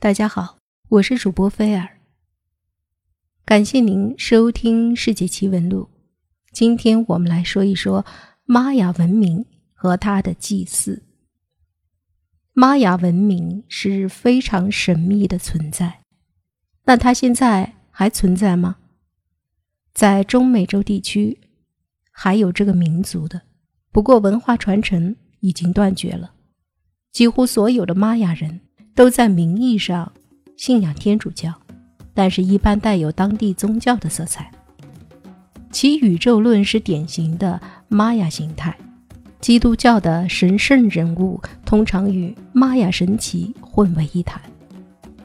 [0.00, 0.58] 大家好，
[0.90, 1.98] 我是主播菲尔。
[3.44, 5.90] 感谢您收听《世界奇闻录》。
[6.52, 8.06] 今天我们来说一说
[8.44, 11.02] 玛雅文明和它的祭祀。
[12.52, 16.04] 玛雅文明是非常神秘的存在，
[16.84, 18.76] 那它现在还存在吗？
[19.92, 21.40] 在中美洲地区
[22.12, 23.42] 还有这个民族的，
[23.90, 26.34] 不过文化传承已经断绝了。
[27.10, 28.60] 几乎所有的玛雅人。
[28.98, 30.10] 都在名义上
[30.56, 31.54] 信仰天主教，
[32.14, 34.50] 但是一般带有当地宗教的色彩。
[35.70, 38.76] 其宇宙论是典型的玛雅形态。
[39.38, 44.42] 基督教的神圣人物通常与玛雅神奇混为一谈。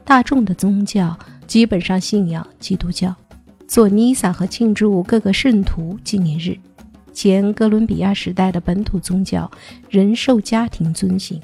[0.06, 1.18] 大众的宗教
[1.48, 3.16] 基本上信仰基督教，
[3.68, 6.56] 做弥撒和庆祝各个圣徒纪念日。
[7.12, 9.50] 前哥伦比亚时代的本土宗教
[9.90, 11.42] 仍受家庭遵行。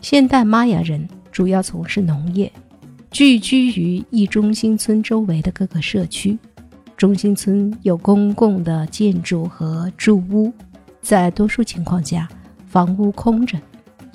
[0.00, 1.08] 现代玛雅人。
[1.30, 2.50] 主要从事农业，
[3.10, 6.38] 聚居于一中心村周围的各个社区。
[6.96, 10.52] 中心村有公共的建筑和住屋，
[11.00, 12.28] 在多数情况下，
[12.66, 13.56] 房屋空着，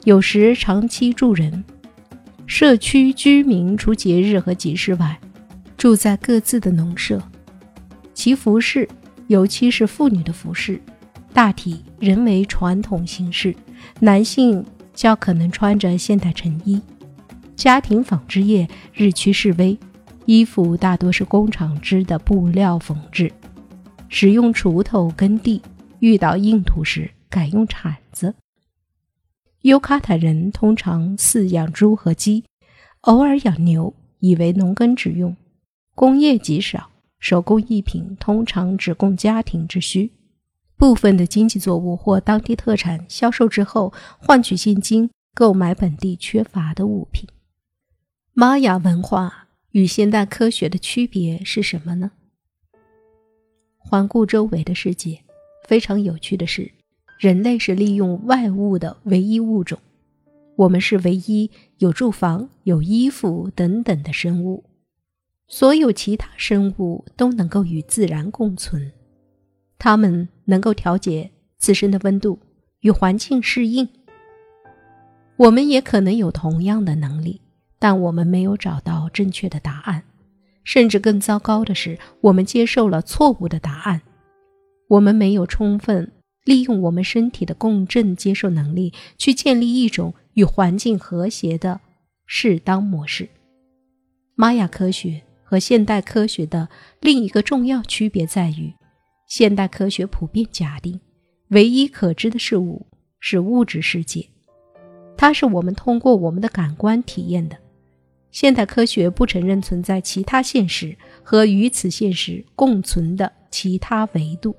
[0.03, 1.63] 有时长期住人。
[2.45, 5.17] 社区居民除节日和集市外，
[5.77, 7.21] 住在各自的农舍。
[8.13, 8.87] 其服饰，
[9.27, 10.79] 尤其是妇女的服饰，
[11.33, 13.55] 大体仍为传统形式，
[14.01, 16.81] 男性较可能穿着现代衬衣。
[17.55, 19.77] 家庭纺织业日趋式微，
[20.25, 23.31] 衣服大多是工厂织的布料缝制，
[24.09, 25.61] 使用锄头耕地，
[25.99, 28.33] 遇到硬土时改用铲子。
[29.61, 32.43] 尤卡坦人通常饲养猪和鸡，
[33.01, 35.37] 偶尔养牛，以为农耕之用，
[35.95, 40.11] 工业极少，手工艺品通常只供家庭之需。
[40.75, 47.25] 部分的经济作物或当地特产销售之后，换取现金购买本地缺乏的物品。
[48.35, 52.09] 玛雅文化与现代科学的区别是什么呢？
[53.77, 55.19] 环顾周围的世界，
[55.67, 56.71] 非常有趣的是，
[57.19, 59.77] 人类是利用外物的唯一物种。
[60.55, 64.63] 我们是唯一有住房、有衣服等等的生物。
[65.47, 68.91] 所有其他生物都能够与自然共存，
[69.77, 72.39] 它们能够调节自身的温度，
[72.79, 73.87] 与环境适应。
[75.37, 77.41] 我们也可能有同样的能力。
[77.83, 80.03] 但我们没有找到正确的答案，
[80.63, 84.01] 甚至更糟糕的是，我们接受了错误的答案。
[84.87, 86.09] 我们没有充分
[86.45, 91.81] 利用我们身体的共振接受能力，去建立一种与环境和谐的
[92.25, 93.27] 适当模式。
[94.35, 96.69] 玛雅科学和现代科学的
[97.01, 98.73] 另一个重要区别在于，
[99.27, 101.01] 现代科学普遍假定，
[101.49, 102.85] 唯一可知的事物
[103.19, 104.25] 是物质世界，
[105.17, 107.57] 它是我们通过我们的感官体验的。
[108.33, 114.55] 现代科学不承认存在其他现实和与此现实共存的其他维度，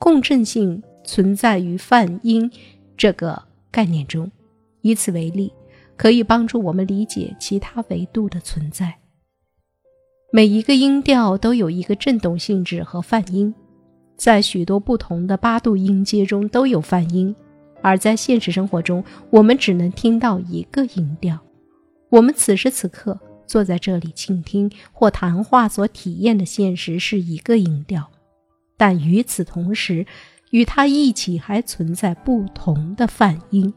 [0.00, 2.50] 共振性存在于泛音
[2.96, 3.40] 这个
[3.70, 4.28] 概念中。
[4.82, 5.52] 以此为例，
[5.96, 8.92] 可以帮助我们理解其他维度的存在。
[10.32, 13.54] 每一个音调都有一个振动性质和泛音，
[14.16, 17.32] 在许多不同的八度音阶中都有泛音，
[17.82, 21.38] 而在现实生活中，我们只能听到一个音调。
[22.08, 28.08] 我们此时此刻坐在这里倾听或谈话所体验的现实是一个音调，
[28.76, 30.06] 但与此同时，
[30.50, 33.72] 与它一起还存在不同的泛音。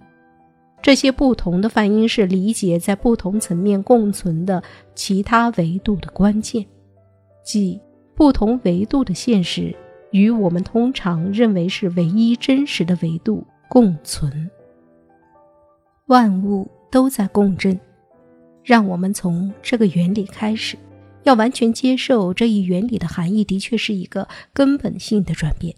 [0.81, 4.63] 这些不同的泛音是理解在不同层面共存的
[4.95, 6.65] 其他维度的关键，
[7.43, 7.79] 即
[8.15, 9.75] 不同维度的现实
[10.11, 14.49] 与我们通常认为是唯一真实的维度共存。
[16.07, 17.77] 万物都在共振。
[18.63, 20.77] 让我们从这个原理开始，
[21.23, 25.75] 要完全接受这一原理的含义，的确是一个根本性的转变。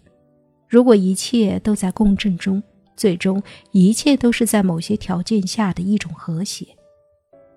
[0.68, 2.62] 如果一切都在共振中，
[2.96, 6.66] 最终一切都是在某些条件下的一种和谐。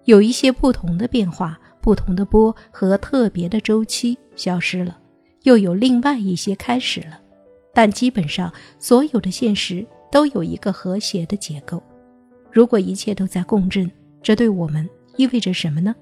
[0.06, 4.98] 有一些不同的变化、不同的波和特别的周期消失了，
[5.44, 7.20] 又有另外一些开始了。
[7.74, 11.82] 但基本上，所有的现实都有一个和谐的结构。
[12.52, 13.92] 如果一切都在共振，
[14.22, 14.90] 这对我们。
[15.18, 15.96] 意味着什么呢？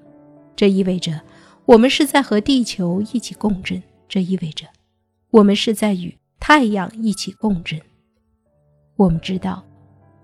[0.56, 1.20] 这意味着
[1.64, 4.66] 我们是在和地球一起共振，这意味着
[5.30, 7.80] 我们是在与太阳一起共振。
[8.96, 9.64] 我们知道，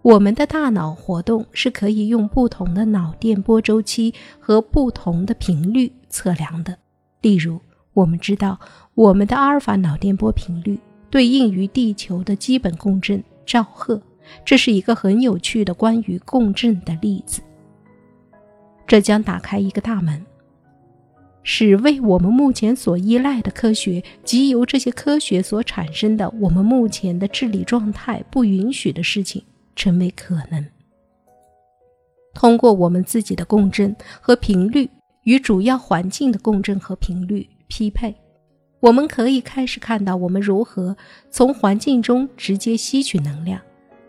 [0.02, 6.78] 我们的大脑活动是可以用不同的脑电波周期和不同的频率测量的。
[7.22, 7.60] 例如，
[7.92, 8.58] 我们知道
[8.94, 10.78] 我们的阿尔法脑电波频率
[11.10, 14.00] 对应于地球的基本共振兆赫，
[14.44, 17.42] 这是一个很有趣的关于共振的例子。
[18.90, 20.26] 这将打开一个大门，
[21.44, 29.44] 使为我们目前所依赖的科学及由这些科学所产生的我们目前的治理状态不允许的事情
[29.76, 30.66] 成为可能。
[32.34, 34.90] 通过我们自己的共振和频率
[35.22, 38.12] 与主要环境的共振和频率匹配，
[38.80, 40.96] 我们可以开始看到我们如何
[41.30, 43.60] 从环境中直接吸取能量，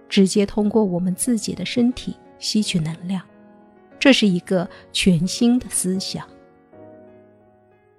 [0.10, 3.22] 直接通过我们自己的身体吸取能量。
[4.02, 6.28] 这是一个全新的思想。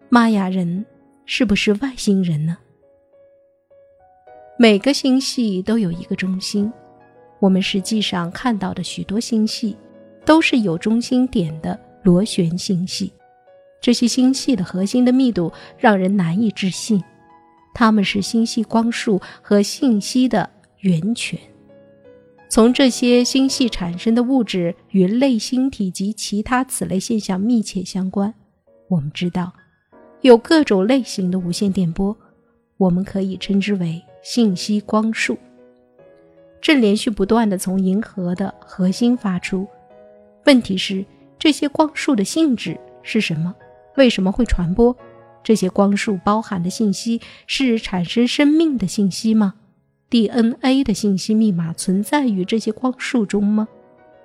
[0.08, 0.84] 玛雅人
[1.24, 2.58] 是不是外星人呢？
[4.58, 6.72] 每个星系都有一个中心，
[7.38, 9.76] 我们实际上看到的许多星系。
[10.24, 13.12] 都是有中心点的螺旋星系，
[13.80, 17.02] 这些星系的核心的密度让人难以置信，
[17.74, 21.36] 它们是星系光束和信息的源泉。
[22.52, 28.34] 从这些星系产生的物质与类星体及其他此类现象密切相关。
[28.88, 29.54] 我们知道，
[30.20, 32.14] 有各种类型的无线电波，
[32.76, 35.38] 我们可以称之为信息光束，
[36.60, 39.66] 正连续不断地从银河的核心发出。
[40.44, 41.02] 问题是
[41.38, 43.54] 这些光束的性质是什么？
[43.96, 44.94] 为什么会传播？
[45.42, 49.54] 这些光束包含的信息是产生生命的信息吗
[50.12, 53.66] ？DNA 的信息密码存在于这些光束中吗？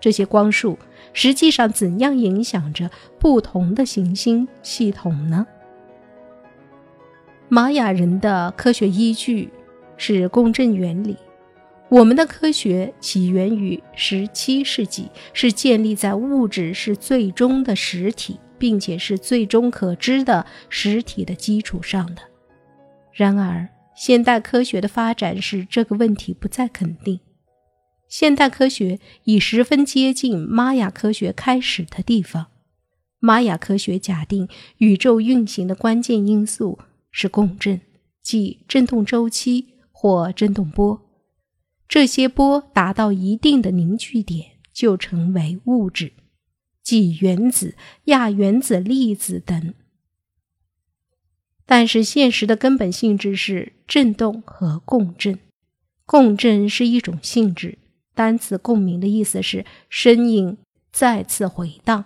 [0.01, 0.77] 这些光束
[1.13, 5.47] 实际上怎样影响着不同的行星系统呢？
[7.47, 9.49] 玛雅人的科学依据
[9.95, 11.15] 是共振原理。
[11.87, 22.21] 我们的科学起源于十七世纪，是建立在物质是最终的实体，并且是最终可知的实体的基础上的。
[23.13, 23.65] 然而，
[23.97, 27.19] 现代科学的发展使这个问题不再肯定。
[28.07, 32.45] 现代科学已十分接近玛雅科学开始的地方。
[33.19, 34.47] 玛雅科学假定
[34.77, 36.77] 宇宙运行的关键因素
[37.09, 37.81] 是共振，
[38.21, 41.01] 即振动周期或振动波。
[41.87, 46.13] 这些波达到一定的凝聚点，就成为物质，
[46.83, 49.73] 即原子、亚原子、粒子等。
[51.67, 55.37] 但是，现实的根本性质是振动和共振。
[56.05, 57.77] 共振是一种性质，
[58.15, 60.57] 单词“共鸣”的意思是声音
[60.91, 62.05] 再次回荡。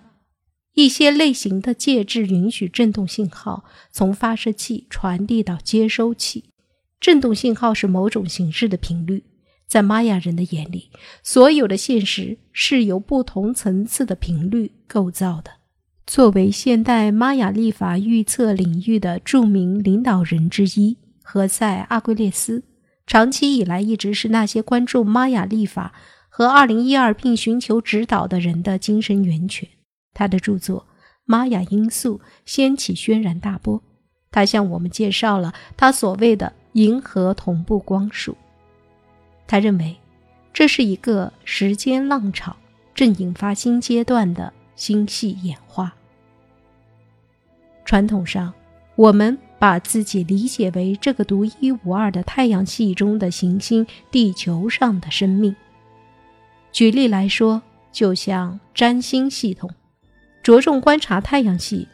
[0.74, 6.50] 一些类型的介质允许振动信号从发射器传递到接收器。
[7.00, 9.24] 振动信号是某种形式的频率。
[9.68, 10.90] 在玛雅人的眼里，
[11.22, 15.61] 所有的现实是由不同层次的频率构造的。
[16.14, 22.62] 作为现代玛雅历法预测领域的著名领导人之一，何塞·阿圭列斯
[23.06, 25.94] 长期以来一直是那些关注玛雅历法
[26.28, 29.66] 和2012并寻求指导的人的精神源泉。
[30.12, 30.80] 他的著作
[31.24, 33.82] 《玛雅因素》掀起轩然大波。
[34.30, 38.36] 他向我们介绍了他所谓的银河同步光束。
[39.46, 39.96] 他认为，
[40.52, 42.54] 这是一个时间浪潮，
[42.94, 45.94] 正引发新阶段的星系演化。
[47.84, 48.52] 传统上，
[48.96, 55.54] 我们把自己理解为这个独一无二的太阳系中的行星——地球上的生命。
[56.72, 57.60] 举例来说，
[57.92, 59.70] 就像占星系统，
[60.42, 61.86] 着重观察太阳系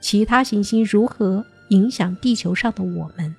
[0.00, 3.34] 其他行星如何影响地球上的我们。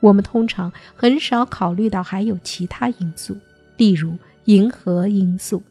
[0.00, 3.36] 我们通常很少考虑到还有其他因素，
[3.78, 5.62] 例如银河因素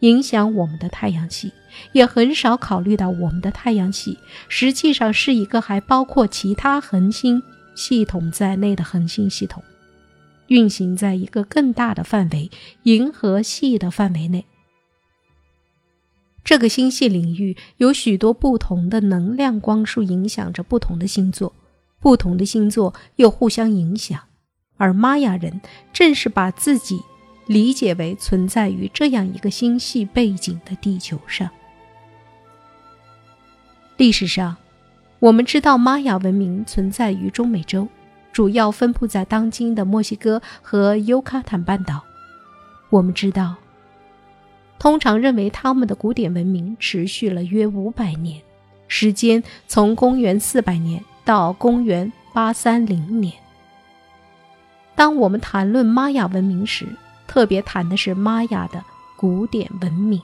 [0.00, 1.50] 影响我们的太阳系，
[1.92, 7.42] 也很少考虑到我们的太阳系实际上是一个还包括其他恒星
[7.74, 9.62] 系统在内的恒星系统，
[10.48, 12.50] 运行在一个更大的范围——
[12.84, 14.44] 银河系的范围内。
[16.44, 21.54] 这个星系领域有许多不同的能量光束影响着不同的星座。
[22.00, 24.18] 不同的星座又互相影响，
[24.76, 25.60] 而玛雅人
[25.92, 27.00] 正是把自己
[27.46, 31.48] 理解为存在于这样一个星系背景的地球上。
[34.02, 34.56] 历史上，
[35.20, 37.86] 我们知道玛雅文明存在于中美洲，
[38.32, 42.02] 主要分布在当今的墨西哥和尤卡坦半岛。
[42.90, 43.54] 我们知道，
[44.76, 48.42] 通常认为他们的古典文明持续了约五百年，
[48.88, 51.00] 时间从公元四百年。
[51.24, 53.32] 到公元八三零年，
[54.96, 56.88] 当我们谈论玛雅文明时，
[57.28, 58.82] 特别谈的是玛雅的
[59.14, 60.20] 古典文明。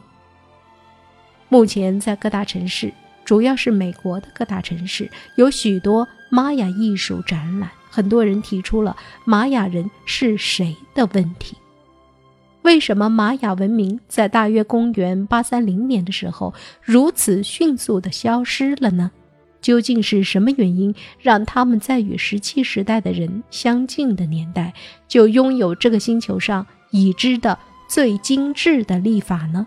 [1.49, 2.93] 目前在各大城市，
[3.29, 7.71] 主要是美国的各大城市，有许多玛雅艺术展览。
[7.91, 11.55] 很多人提出了玛雅人是谁的问题。
[12.63, 19.11] 为什么玛雅文明在大约公元八三零年的时候如此迅速的消失了呢？
[19.61, 24.73] 究竟是什么原因让他们在与石器时代的人相近的年代
[25.07, 27.59] 就拥有这个星球上已知的
[27.91, 29.67] 最精致的历法呢？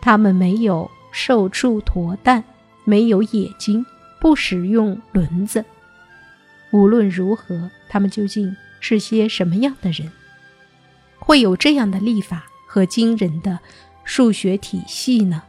[0.00, 2.42] 他们没有受畜驮担，
[2.88, 3.84] 没有眼睛，
[4.18, 5.62] 不使用轮子。
[6.70, 10.10] 无论如何，他们究竟是些什么样的人？
[11.18, 13.58] 会有这样的历法和惊人的
[14.04, 15.42] 数学体系呢？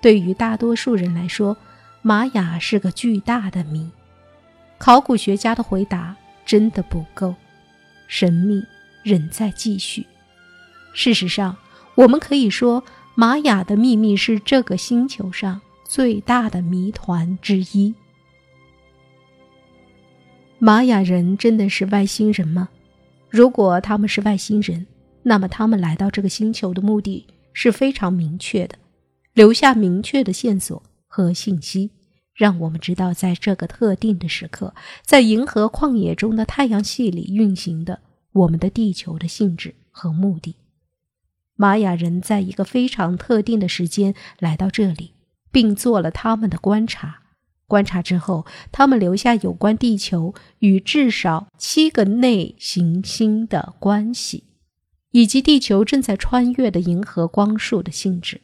[0.00, 1.56] 对于大多数人来说，
[2.00, 3.90] 玛雅是个巨大的谜。
[4.78, 6.14] 考古学家的回答
[6.46, 7.34] 真的不够，
[8.06, 8.64] 神秘
[9.02, 10.06] 仍在继续。
[10.92, 11.56] 事实上，
[11.96, 12.84] 我们可以说，
[13.16, 17.94] 玛雅的秘密是这个星球上最大的谜团之一。
[20.58, 22.68] 玛雅人真的是外星人吗？
[23.30, 24.86] 如果他们是外星人，
[25.22, 28.76] 那么，他们来到这个星球的目的是非常明确的，
[29.32, 31.90] 留下明确的线索和信息，
[32.34, 38.00] 让我们知道，在这个特定的时刻，在银河旷野中的太阳系里运行的
[38.32, 40.54] 我们的地球的性质和目的。
[41.56, 45.12] 玛雅人在一个非常特定的时间来到这里，
[45.50, 47.20] 并做了他们的观察。
[47.66, 54.44] 观察之后，他们留下有关地球与至少七个内行星的关系。
[55.10, 58.42] 以及地球正在穿越的银河光束的性质，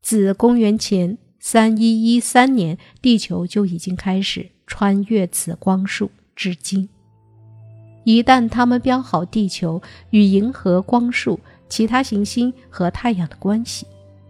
[0.00, 6.88] 自公元前三一一三年，地球就已经开始穿越此光束，至今。
[8.04, 13.84] 一旦他们标好地球与银河光束、其他行星和太阳的关系，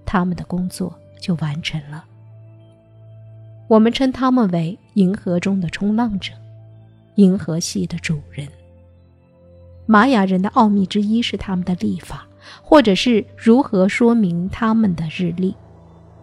[0.06, 2.04] 他们的工作就完成了。
[3.68, 6.32] 我们称他们为银河中的冲浪者，
[7.16, 8.46] 银河系的主人。
[9.86, 12.26] 玛雅人的奥秘之一是他们的历法，
[12.62, 15.54] 或者是如何说明他们的日历。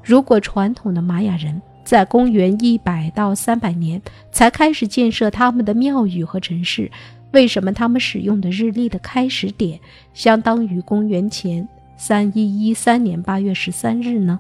[0.04, 6.92] 如果传统的玛雅人在公元一百到三百年才开始建设他们的庙宇和城市，
[7.32, 9.80] 为什么他们使用的日历的开始点
[10.14, 14.40] 相当于公元前三一一三年八月十三日呢？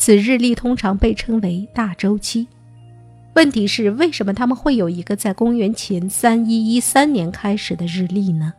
[0.00, 2.48] 此日历通常被称为大周期。
[3.34, 8.54] 问题是，为什么他们会有一个在公元前三一一三年开始的日历呢？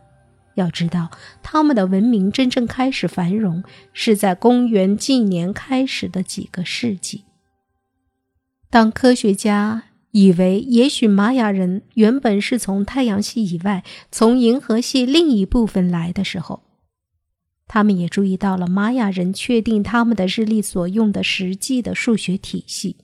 [0.54, 1.10] 要知道，
[1.42, 7.24] 他们的文明真正开始繁荣是在公元纪年开始的几个世纪。
[8.70, 9.82] 当科学家
[10.12, 13.82] 以为也许玛雅人原本是从太阳系以外，
[14.12, 16.62] 从银河系另一部分来的时候，
[17.74, 22.98] 他们也注意到了玛雅人确定他们的日历所用的实际的数学体系。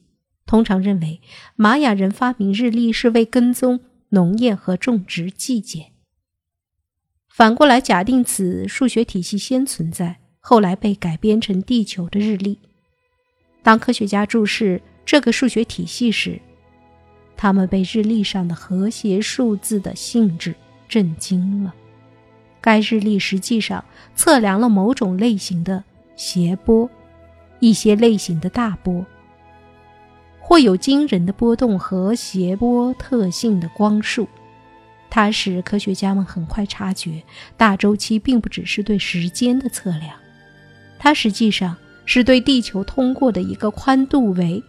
[0.45, 1.23] 通常认为，
[1.57, 5.93] 玛雅人发明日历是为跟踪农业和种植季节。
[7.31, 12.59] 反过来假定此数学体系先存在，后来被改编成地球的日历。
[13.63, 16.39] 当科学家注视这个数学体系时，
[17.39, 20.55] 他们被日历上的和谐数字的性质
[20.87, 21.75] 震惊了。
[22.61, 23.85] 该日历实际上
[24.15, 25.85] 测量了某种类型的
[26.17, 26.89] 斜波，
[27.61, 29.05] 一些类型的大波。
[30.41, 34.27] 或有惊人的波动和谐波特性的光束，
[35.11, 37.23] 它使科学家们很快察觉，
[37.57, 40.15] 大周期并不只是对时间的测量，
[40.99, 44.63] 它实际上是对地球通过的一个宽度为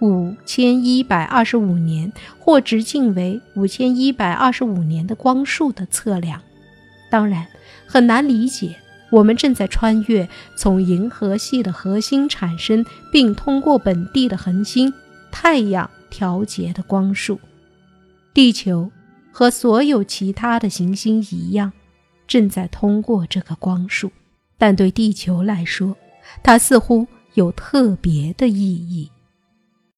[0.00, 6.42] 五千一百二十五年或直径为五千一百二十五年的光束的测量。
[7.10, 7.46] 当然，
[7.86, 8.76] 很难理解，
[9.10, 10.26] 我们正在穿越
[10.56, 14.92] 从银河系的核心产生，并通过本地的恒星。
[15.32, 17.38] 太阳调节的光束，
[18.34, 18.90] 地球
[19.30, 21.72] 和所有其他的行星一样，
[22.26, 24.10] 正在通过这个光束。
[24.58, 25.96] 但对地球来说，
[26.42, 29.10] 它似乎有特别的意义。